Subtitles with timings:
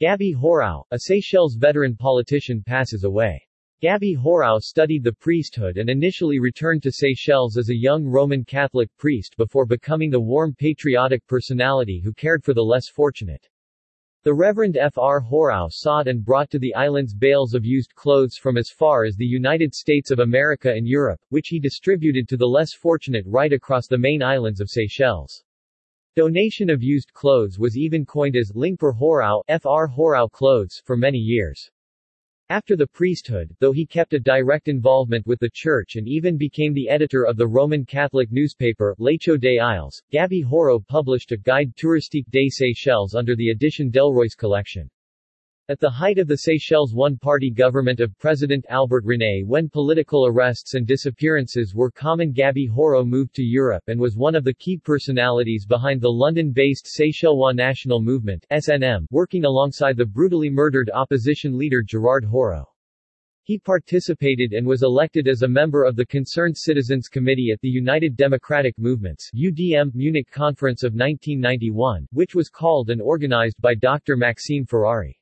[0.00, 3.46] Gabi Hoareau, a Seychelles veteran politician passes away.
[3.82, 8.88] Gabi Hoareau studied the priesthood and initially returned to Seychelles as a young Roman Catholic
[8.96, 13.46] priest before becoming the warm patriotic personality who cared for the less fortunate.
[14.22, 14.96] The Reverend F.
[14.96, 15.20] R.
[15.20, 19.16] Hoareau sought and brought to the islands bales of used clothes from as far as
[19.16, 23.52] the United States of America and Europe, which he distributed to the less fortunate right
[23.52, 25.44] across the main islands of Seychelles.
[26.16, 29.64] Donation of used clothes was even coined as Lingper Hoareau, F.
[29.64, 29.86] R.
[29.86, 31.70] Hoareau clothes for many years.
[32.48, 36.74] After the priesthood, though he kept a direct involvement with the church and even became
[36.74, 41.72] the editor of the Roman Catholic newspaper, L'Echo des Isles, Gabi Hoareau published a Guide
[41.76, 44.90] touristique des Seychelles under the Edition Delroisse collection.
[45.70, 50.74] At the height of the Seychelles one-party government of President Albert René when political arrests
[50.74, 54.78] and disappearances were common Gabi Hoareau moved to Europe and was one of the key
[54.78, 61.84] personalities behind the London-based Seychellois National Movement SNM, working alongside the brutally murdered opposition leader
[61.84, 62.64] Gerard Hoareau.
[63.44, 67.68] He participated and was elected as a member of the Concerned Citizens Committee at the
[67.68, 74.16] United Democratic Movements UDM Munich Conference of 1991, which was called and organized by Dr.
[74.16, 75.16] Maxime Ferrari.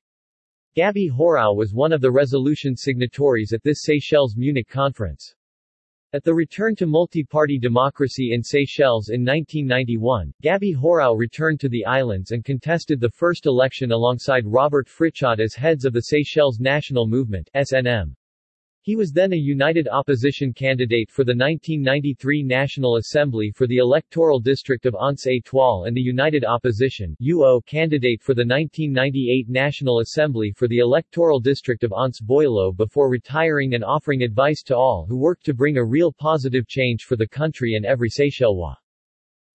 [0.79, 5.35] Gabi Hoareau was one of the resolution signatories at this Seychelles Munich conference.
[6.13, 11.85] At the return to multi-party democracy in Seychelles in 1991, Gabi Hoareau returned to the
[11.85, 17.09] islands and contested the first election alongside Robert Frichot as heads of the Seychelles National
[17.09, 18.15] Movement SNM.
[18.83, 24.41] He was then a united opposition candidate for the 1993 National Assembly for the electoral
[24.41, 30.53] district of Anse Étoile and the United Opposition UO candidate for the 1998 National Assembly
[30.53, 35.19] for the electoral district of Anse Boileau before retiring and offering advice to all who
[35.19, 38.77] worked to bring a real positive change for the country and every Seychellois.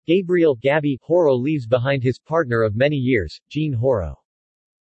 [0.05, 4.15] Gabriel Gabi Hoareau leaves behind his partner of many years, Jean Hoareau.